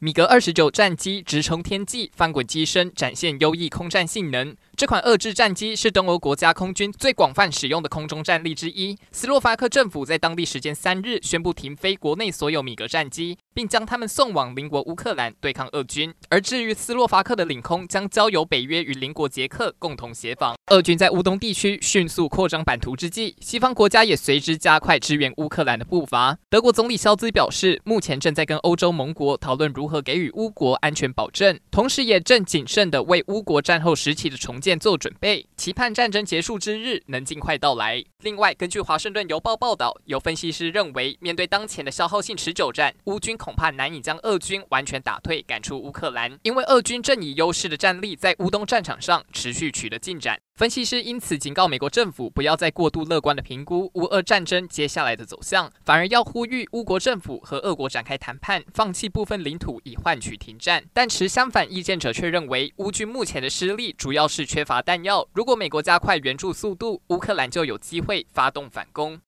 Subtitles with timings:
[0.00, 4.54] 米格二十九战机直冲天际，翻滚机身，展现优异空战性能。
[4.76, 8.96] 这款俄制战机是东欧国家空军最广泛使用的空中战力之一。
[9.10, 16.14] 斯洛伐克政府在当地时间三日宣布停飞国内所有米格战机，并将他们送往邻国乌克兰对抗俄军。
[16.28, 20.54] 而至于斯洛伐克的领空，将交由北约与邻国捷克共同协防。
[20.68, 26.38] 俄军在乌东地区迅速扩张版图之际，西方国家也随之加快支援乌克兰的步伐。
[26.48, 34.78] 德国总理肖兹表示，目前正在跟欧洲盟国讨论如给予乌国安全保证，同时也正谨慎地为乌国战后时期的重建。
[34.78, 38.04] 做准备，期盼战争结束之日能尽快到来。
[38.22, 50.38] 另外，根据《华盛顿邮报》报道，有分析师认为，面对当前的消耗性持久战，乌军恐怕难以将俄军完全打退，赶出乌克兰，因为俄军正以优势的战力在乌东战场上持续取得进展。
[50.58, 60.82] 分析师因此警告美国政府，不要再过度乐观地评估乌俄战争接下来的走向，反而要呼吁乌国政府和俄国展开谈判，放弃部分领土以换取停战。
[60.92, 69.16] 但持相反意见者却认为，乌军目前的失利主要是缺乏弹药，如果美国加快援助速度，乌克兰就有机会发动反攻。